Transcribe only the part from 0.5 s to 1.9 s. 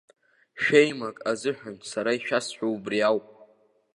Шәеимак, азыҳәан